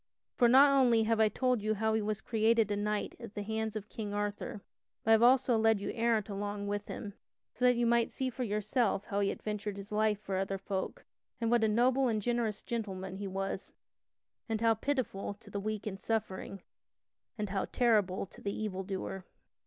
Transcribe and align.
For 0.35 0.47
not 0.49 0.71
only 0.71 1.03
have 1.03 1.19
I 1.19 1.29
told 1.29 1.61
you 1.61 1.75
how 1.75 1.93
he 1.93 2.01
was 2.01 2.21
created 2.21 2.71
a 2.71 2.75
knight 2.75 3.13
at 3.19 3.35
the 3.35 3.43
hands 3.43 3.75
of 3.75 3.87
King 3.87 4.15
Arthur, 4.15 4.63
but 5.03 5.11
I 5.11 5.11
have 5.11 5.21
also 5.21 5.55
led 5.59 5.79
you 5.79 5.91
errant 5.91 6.27
along 6.27 6.65
with 6.67 6.87
him, 6.87 7.13
so 7.53 7.65
that 7.65 7.75
you 7.75 7.85
might 7.85 8.09
see 8.09 8.31
for 8.31 8.41
yourself 8.41 9.05
how 9.05 9.19
he 9.19 9.29
adventured 9.29 9.77
his 9.77 9.91
life 9.91 10.19
for 10.19 10.37
other 10.37 10.57
folk 10.57 11.05
and 11.39 11.51
what 11.51 11.63
a 11.63 11.67
noble 11.67 12.07
and 12.07 12.19
generous 12.19 12.63
gentleman 12.63 13.17
he 13.17 13.27
was; 13.27 13.73
and 14.49 14.59
how 14.59 14.73
pitiful 14.73 15.35
to 15.35 15.51
the 15.51 15.59
weak 15.59 15.85
and 15.85 15.99
suffering, 15.99 16.63
and 17.37 17.49
how 17.49 17.65
terrible 17.65 18.25
to 18.25 18.41
the 18.41 18.51
evil 18.59 18.81
doer. 18.81 19.23